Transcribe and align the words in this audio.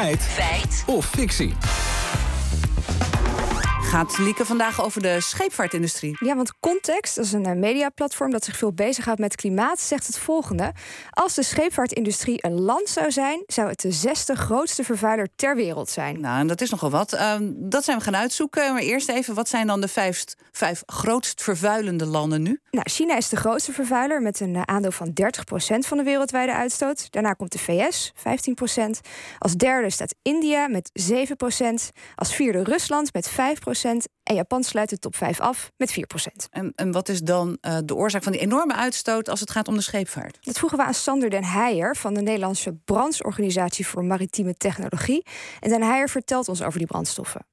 Feit. 0.00 0.22
Feit. 0.22 0.84
Of 0.86 1.04
fictie 1.04 1.54
gaat 3.90 4.18
Lieke 4.18 4.44
vandaag 4.44 4.82
over 4.82 5.02
de 5.02 5.20
scheepvaartindustrie. 5.20 6.16
Ja, 6.20 6.36
want 6.36 6.58
Context, 6.60 7.14
dat 7.14 7.24
is 7.24 7.32
een 7.32 7.46
eh, 7.46 7.54
mediaplatform 7.54 8.30
dat 8.30 8.44
zich 8.44 8.56
veel 8.56 8.72
bezighoudt 8.72 9.20
met 9.20 9.36
klimaat, 9.36 9.80
zegt 9.80 10.06
het 10.06 10.18
volgende. 10.18 10.72
Als 11.10 11.34
de 11.34 11.42
scheepvaartindustrie 11.42 12.44
een 12.44 12.60
land 12.60 12.88
zou 12.88 13.10
zijn, 13.10 13.42
zou 13.46 13.68
het 13.68 13.80
de 13.80 13.92
zesde 13.92 14.36
grootste 14.36 14.84
vervuiler 14.84 15.28
ter 15.36 15.56
wereld 15.56 15.90
zijn. 15.90 16.20
Nou, 16.20 16.40
en 16.40 16.46
dat 16.46 16.60
is 16.60 16.70
nogal 16.70 16.90
wat. 16.90 17.14
Uh, 17.14 17.34
dat 17.40 17.84
zijn 17.84 17.98
we 17.98 18.04
gaan 18.04 18.16
uitzoeken. 18.16 18.72
Maar 18.72 18.82
eerst 18.82 19.08
even, 19.08 19.34
wat 19.34 19.48
zijn 19.48 19.66
dan 19.66 19.80
de 19.80 19.88
vijf, 19.88 20.24
vijf 20.52 20.82
grootst 20.86 21.42
vervuilende 21.42 22.06
landen 22.06 22.42
nu? 22.42 22.60
Nou, 22.70 22.90
China 22.90 23.16
is 23.16 23.28
de 23.28 23.36
grootste 23.36 23.72
vervuiler 23.72 24.22
met 24.22 24.40
een 24.40 24.56
eh, 24.56 24.62
aandeel 24.64 24.92
van 24.92 25.12
30% 25.12 25.12
van 25.78 25.96
de 25.96 26.04
wereldwijde 26.04 26.54
uitstoot. 26.54 27.12
Daarna 27.12 27.32
komt 27.32 27.52
de 27.52 27.58
VS, 27.58 28.12
15%. 28.16 28.22
Als 29.38 29.54
derde 29.54 29.90
staat 29.90 30.14
India 30.22 30.68
met 30.68 30.90
7%. 31.02 31.14
Als 32.14 32.34
vierde 32.34 32.62
Rusland 32.62 33.12
met 33.12 33.30
5%. 33.30 33.34
En 33.84 34.34
Japan 34.34 34.64
sluit 34.64 34.90
de 34.90 34.98
top 34.98 35.16
5 35.16 35.40
af 35.40 35.70
met 35.76 35.92
4 35.92 36.06
En, 36.50 36.72
en 36.74 36.92
wat 36.92 37.08
is 37.08 37.20
dan 37.20 37.58
uh, 37.60 37.78
de 37.84 37.94
oorzaak 37.94 38.22
van 38.22 38.32
die 38.32 38.40
enorme 38.40 38.74
uitstoot 38.74 39.28
als 39.28 39.40
het 39.40 39.50
gaat 39.50 39.68
om 39.68 39.74
de 39.74 39.80
scheepvaart? 39.80 40.38
Dat 40.40 40.58
vroegen 40.58 40.78
we 40.78 40.84
aan 40.84 40.94
Sander 40.94 41.30
den 41.30 41.44
Heijer 41.44 41.96
van 41.96 42.14
de 42.14 42.20
Nederlandse 42.20 42.72
Brandsorganisatie 42.84 43.86
voor 43.86 44.04
Maritieme 44.04 44.54
Technologie. 44.54 45.26
En 45.60 45.70
den 45.70 45.82
Heijer 45.82 46.08
vertelt 46.08 46.48
ons 46.48 46.62
over 46.62 46.78
die 46.78 46.86
brandstoffen. 46.86 47.46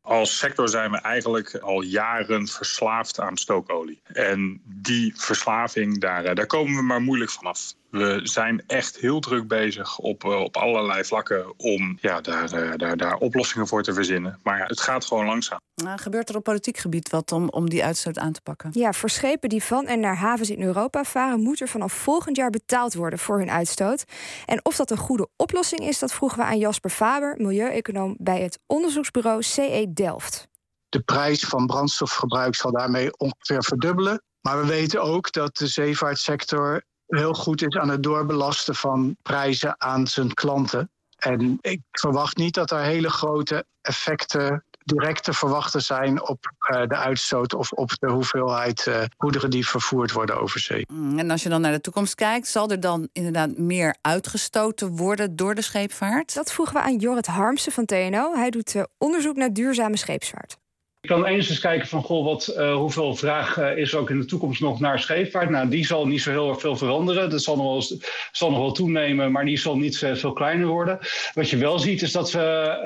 Als 0.00 0.38
sector 0.38 0.68
zijn 0.68 0.90
we 0.90 0.98
eigenlijk 0.98 1.54
al 1.54 1.82
jaren 1.82 2.48
verslaafd 2.48 3.20
aan 3.20 3.36
stookolie. 3.36 4.00
En 4.04 4.62
die 4.64 5.12
verslaving, 5.16 6.00
daar, 6.00 6.24
eh, 6.24 6.34
daar 6.34 6.46
komen 6.46 6.76
we 6.76 6.82
maar 6.82 7.00
moeilijk 7.00 7.30
vanaf. 7.30 7.74
We 7.94 8.20
zijn 8.22 8.62
echt 8.66 8.96
heel 8.96 9.20
druk 9.20 9.48
bezig 9.48 9.98
op, 9.98 10.24
eh, 10.24 10.40
op 10.40 10.56
allerlei 10.56 11.04
vlakken 11.04 11.58
om 11.58 11.98
ja, 12.00 12.20
daar, 12.20 12.52
eh, 12.52 12.72
daar, 12.76 12.96
daar 12.96 13.16
oplossingen 13.16 13.66
voor 13.66 13.82
te 13.82 13.94
verzinnen. 13.94 14.40
Maar 14.42 14.66
het 14.66 14.80
gaat 14.80 15.04
gewoon 15.04 15.26
langzaam. 15.26 15.58
Nou, 15.74 15.98
gebeurt 15.98 16.28
er 16.28 16.36
op 16.36 16.44
politiek 16.44 16.76
gebied 16.76 17.10
wat 17.10 17.32
om, 17.32 17.48
om 17.48 17.68
die 17.70 17.84
uitstoot 17.84 18.18
aan 18.18 18.32
te 18.32 18.40
pakken? 18.40 18.70
Ja, 18.72 18.92
voor 18.92 19.10
schepen 19.10 19.48
die 19.48 19.62
van 19.62 19.86
en 19.86 20.00
naar 20.00 20.16
havens 20.16 20.50
in 20.50 20.62
Europa 20.62 21.04
varen, 21.04 21.40
moet 21.40 21.60
er 21.60 21.68
vanaf 21.68 21.92
volgend 21.92 22.36
jaar 22.36 22.50
betaald 22.50 22.94
worden 22.94 23.18
voor 23.18 23.38
hun 23.38 23.50
uitstoot. 23.50 24.04
En 24.46 24.64
of 24.64 24.76
dat 24.76 24.90
een 24.90 24.96
goede 24.96 25.28
oplossing 25.36 25.80
is, 25.80 25.98
dat 25.98 26.12
vroegen 26.12 26.38
we 26.38 26.44
aan 26.44 26.58
Jasper 26.58 26.90
Faber, 26.90 27.34
milieueconoom 27.38 28.16
bij 28.18 28.40
het 28.40 28.58
onderzoeksbureau 28.66 29.42
CE 29.42 29.86
Delft. 29.94 30.48
De 30.88 31.00
prijs 31.00 31.40
van 31.40 31.66
brandstofgebruik 31.66 32.54
zal 32.54 32.72
daarmee 32.72 33.16
ongeveer 33.16 33.64
verdubbelen. 33.64 34.22
Maar 34.40 34.60
we 34.60 34.66
weten 34.66 35.02
ook 35.02 35.32
dat 35.32 35.56
de 35.56 35.66
zeevaartsector 35.66 36.82
heel 37.16 37.34
goed 37.34 37.62
is 37.62 37.76
aan 37.76 37.88
het 37.88 38.02
doorbelasten 38.02 38.74
van 38.74 39.16
prijzen 39.22 39.80
aan 39.80 40.06
zijn 40.06 40.34
klanten. 40.34 40.90
En 41.16 41.58
ik 41.60 41.80
verwacht 41.90 42.36
niet 42.36 42.54
dat 42.54 42.70
er 42.70 42.80
hele 42.80 43.10
grote 43.10 43.64
effecten 43.80 44.64
direct 44.84 45.24
te 45.24 45.32
verwachten 45.32 45.82
zijn 45.82 46.28
op 46.28 46.52
uh, 46.70 46.86
de 46.86 46.96
uitstoot 46.96 47.54
of 47.54 47.72
op 47.72 47.90
de 47.98 48.10
hoeveelheid 48.10 48.86
uh, 48.86 49.02
goederen 49.16 49.50
die 49.50 49.66
vervoerd 49.66 50.12
worden 50.12 50.40
over 50.40 50.60
zee. 50.60 50.86
Mm, 50.92 51.18
en 51.18 51.30
als 51.30 51.42
je 51.42 51.48
dan 51.48 51.60
naar 51.60 51.72
de 51.72 51.80
toekomst 51.80 52.14
kijkt, 52.14 52.46
zal 52.46 52.70
er 52.70 52.80
dan 52.80 53.08
inderdaad 53.12 53.58
meer 53.58 53.96
uitgestoten 54.00 54.96
worden 54.96 55.36
door 55.36 55.54
de 55.54 55.62
scheepvaart? 55.62 56.34
Dat 56.34 56.52
vroegen 56.52 56.74
we 56.74 56.82
aan 56.82 56.96
Jorrit 56.96 57.26
Harmsen 57.26 57.72
van 57.72 57.84
TNO. 57.84 58.34
Hij 58.34 58.50
doet 58.50 58.74
uh, 58.74 58.82
onderzoek 58.98 59.36
naar 59.36 59.52
duurzame 59.52 59.96
scheepvaart. 59.96 60.56
Je 61.04 61.10
kan 61.10 61.26
eens 61.26 61.58
kijken 61.58 61.88
van 61.88 62.02
goh, 62.02 62.24
wat, 62.24 62.54
uh, 62.56 62.74
hoeveel 62.74 63.16
vraag 63.16 63.58
uh, 63.58 63.76
is 63.76 63.92
er 63.92 63.98
ook 63.98 64.10
in 64.10 64.18
de 64.18 64.24
toekomst 64.24 64.60
nog 64.60 64.80
naar 64.80 64.98
scheepvaart. 64.98 65.50
Nou, 65.50 65.68
die 65.68 65.86
zal 65.86 66.06
niet 66.06 66.20
zo 66.20 66.30
heel 66.30 66.48
erg 66.48 66.60
veel 66.60 66.76
veranderen. 66.76 67.30
Dat 67.30 67.42
zal 67.42 67.56
nog 67.56 67.66
wel, 67.66 67.98
zal 68.32 68.50
nog 68.50 68.58
wel 68.58 68.72
toenemen, 68.72 69.32
maar 69.32 69.44
die 69.44 69.58
zal 69.58 69.76
niet 69.76 69.98
veel 69.98 70.32
kleiner 70.32 70.66
worden. 70.66 70.98
Wat 71.34 71.50
je 71.50 71.56
wel 71.56 71.78
ziet 71.78 72.02
is 72.02 72.12
dat 72.12 72.32
we 72.32 72.80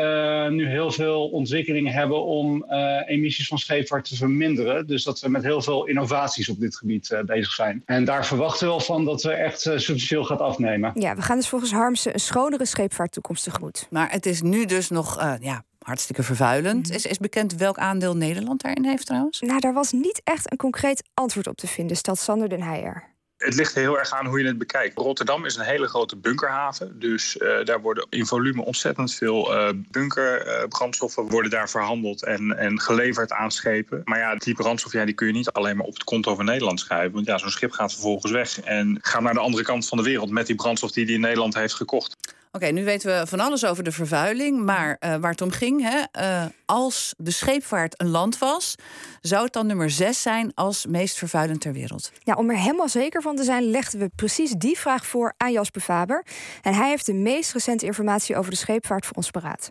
uh, 0.46 0.52
nu 0.52 0.68
heel 0.68 0.90
veel 0.90 1.28
ontwikkelingen 1.28 1.92
hebben 1.92 2.24
om 2.24 2.64
emissies 3.06 3.48
van 3.48 3.58
scheepvaart 3.58 4.08
te 4.08 4.16
verminderen. 4.16 4.86
Dus 4.86 5.04
dat 5.04 5.20
we 5.20 5.28
met 5.28 5.42
heel 5.42 5.62
veel 5.62 5.86
innovaties 5.86 6.48
op 6.48 6.60
dit 6.60 6.76
gebied 6.76 7.22
bezig 7.26 7.52
zijn. 7.52 7.82
En 7.86 8.04
daar 8.04 8.26
verwachten 8.26 8.66
we 8.66 8.72
wel 8.72 8.80
van 8.80 9.04
dat 9.04 9.22
we 9.22 9.30
echt 9.30 9.60
substantieel 9.60 10.24
gaat 10.24 10.40
afnemen. 10.40 10.92
Ja, 10.94 11.14
we 11.14 11.22
gaan 11.22 11.36
dus 11.36 11.48
volgens 11.48 11.72
Harmsen 11.72 12.14
een 12.14 12.20
schonere 12.20 12.66
scheepvaarttoekomst 12.66 13.44
tegemoet. 13.44 13.86
Maar 13.90 14.10
het 14.10 14.26
is 14.26 14.42
nu 14.42 14.64
dus 14.64 14.88
nog 14.88 15.36
ja, 15.40 15.64
hartstikke 15.88 16.22
vervuilend. 16.22 16.86
Mhm. 16.86 16.96
Is, 16.96 17.06
is 17.06 17.18
bekend 17.18 17.54
welk 17.54 17.78
aandeel 17.78 18.16
Nederland 18.16 18.62
daarin 18.62 18.84
heeft 18.84 19.06
trouwens? 19.06 19.40
Nou, 19.40 19.60
daar 19.60 19.72
was 19.72 19.92
niet 19.92 20.20
echt 20.24 20.50
een 20.50 20.56
concreet 20.56 21.02
antwoord 21.14 21.46
op 21.46 21.56
te 21.56 21.66
vinden, 21.66 21.96
stelt 21.96 22.18
Sander 22.18 22.48
den 22.48 22.62
Heijer. 22.62 23.16
Het 23.38 23.54
ligt 23.54 23.74
heel 23.74 23.98
erg 23.98 24.10
aan 24.10 24.26
hoe 24.26 24.40
je 24.40 24.46
het 24.46 24.58
bekijkt. 24.58 24.98
Rotterdam 24.98 25.44
is 25.44 25.56
een 25.56 25.64
hele 25.64 25.86
grote 25.86 26.16
bunkerhaven. 26.16 26.98
Dus 26.98 27.36
uh, 27.36 27.64
daar 27.64 27.80
worden 27.80 28.06
in 28.10 28.26
volume 28.26 28.64
ontzettend 28.64 29.14
veel 29.14 29.54
uh, 29.54 29.68
bunkerbrandstoffen 29.90 31.24
uh, 31.24 31.30
worden 31.30 31.50
daar 31.50 31.70
verhandeld 31.70 32.24
en, 32.24 32.58
en 32.58 32.80
geleverd 32.80 33.32
aan 33.32 33.50
schepen. 33.50 34.00
Maar 34.04 34.18
ja, 34.18 34.34
die 34.34 34.54
brandstof 34.54 34.92
ja, 34.92 35.04
die 35.04 35.14
kun 35.14 35.26
je 35.26 35.32
niet 35.32 35.50
alleen 35.50 35.76
maar 35.76 35.86
op 35.86 35.94
het 35.94 36.04
konto 36.04 36.34
van 36.34 36.44
Nederland 36.44 36.80
schrijven. 36.80 37.12
Want 37.12 37.26
ja, 37.26 37.38
zo'n 37.38 37.50
schip 37.50 37.70
gaat 37.70 37.92
vervolgens 37.92 38.32
weg 38.32 38.60
en 38.60 38.98
gaat 39.02 39.22
naar 39.22 39.34
de 39.34 39.40
andere 39.40 39.64
kant 39.64 39.86
van 39.88 39.98
de 39.98 40.04
wereld 40.04 40.30
met 40.30 40.46
die 40.46 40.56
brandstof 40.56 40.90
die 40.90 41.04
hij 41.04 41.14
in 41.14 41.20
Nederland 41.20 41.54
heeft 41.54 41.74
gekocht. 41.74 42.16
Oké, 42.52 42.66
nu 42.66 42.84
weten 42.84 43.20
we 43.20 43.26
van 43.26 43.40
alles 43.40 43.64
over 43.64 43.84
de 43.84 43.92
vervuiling. 43.92 44.64
Maar 44.64 44.96
uh, 45.00 45.16
waar 45.16 45.30
het 45.30 45.40
om 45.40 45.50
ging, 45.50 45.82
hè, 45.82 46.22
uh, 46.22 46.46
als 46.64 47.14
de 47.16 47.30
scheepvaart 47.30 48.00
een 48.00 48.08
land 48.08 48.38
was, 48.38 48.74
zou 49.20 49.44
het 49.44 49.52
dan 49.52 49.66
nummer 49.66 49.90
6 49.90 50.22
zijn 50.22 50.54
als 50.54 50.86
meest 50.86 51.18
vervuilend 51.18 51.60
ter 51.60 51.72
wereld? 51.72 52.12
Ja, 52.18 52.34
om 52.34 52.50
er 52.50 52.56
helemaal 52.56 52.88
zeker 52.88 53.22
van 53.22 53.36
te 53.36 53.44
zijn, 53.44 53.62
legden 53.62 54.00
we 54.00 54.10
precies 54.16 54.52
die 54.52 54.78
vraag 54.78 55.06
voor 55.06 55.34
aan 55.36 55.52
Jasper 55.52 55.80
Faber. 55.80 56.26
En 56.62 56.74
hij 56.74 56.88
heeft 56.88 57.06
de 57.06 57.14
meest 57.14 57.52
recente 57.52 57.86
informatie 57.86 58.36
over 58.36 58.50
de 58.50 58.56
scheepvaart 58.56 59.06
voor 59.06 59.16
ons 59.16 59.30
paraat. 59.30 59.70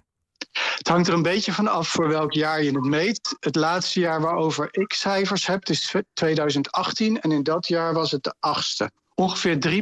Het 0.78 0.88
hangt 0.88 1.08
er 1.08 1.14
een 1.14 1.22
beetje 1.22 1.54
van 1.54 1.68
af 1.68 1.88
voor 1.88 2.08
welk 2.08 2.34
jaar 2.34 2.64
je 2.64 2.72
het 2.72 2.86
meet. 2.86 3.36
Het 3.40 3.56
laatste 3.56 4.00
jaar 4.00 4.22
waarover 4.22 4.68
ik 4.72 4.94
cijfers 4.94 5.48
heb, 5.48 5.66
is 5.66 5.96
2018. 6.14 7.22
En 7.22 7.32
in 7.32 7.44
dat 7.44 7.68
jaar 7.68 7.94
was 7.94 8.12
het 8.12 8.24
de 8.24 8.34
achtste. 8.40 8.92
Ongeveer 9.20 9.58
3% 9.68 9.80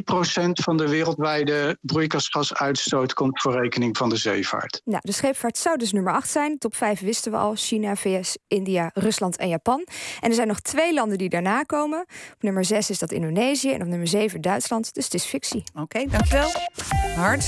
van 0.52 0.76
de 0.76 0.88
wereldwijde 0.88 1.78
broeikasgasuitstoot 1.80 3.14
komt 3.14 3.40
voor 3.40 3.60
rekening 3.60 3.96
van 3.96 4.08
de 4.08 4.16
zeevaart. 4.16 4.80
Nou, 4.84 5.00
de 5.02 5.12
scheepvaart 5.12 5.58
zou 5.58 5.76
dus 5.76 5.92
nummer 5.92 6.12
8 6.12 6.30
zijn. 6.30 6.58
Top 6.58 6.74
5 6.74 7.00
wisten 7.00 7.32
we 7.32 7.38
al: 7.38 7.54
China, 7.54 7.96
VS, 7.96 8.36
India, 8.48 8.90
Rusland 8.94 9.36
en 9.36 9.48
Japan. 9.48 9.86
En 10.20 10.28
er 10.28 10.34
zijn 10.34 10.48
nog 10.48 10.60
twee 10.60 10.94
landen 10.94 11.18
die 11.18 11.28
daarna 11.28 11.62
komen. 11.62 12.00
Op 12.32 12.42
nummer 12.42 12.64
6 12.64 12.90
is 12.90 12.98
dat 12.98 13.12
Indonesië 13.12 13.72
en 13.72 13.82
op 13.82 13.86
nummer 13.86 14.08
7 14.08 14.40
Duitsland. 14.40 14.94
Dus 14.94 15.04
het 15.04 15.14
is 15.14 15.24
fictie. 15.24 15.64
Oké, 15.74 15.82
okay, 15.82 16.06
dankjewel. 16.06 16.50
Hartstikke. 17.14 17.44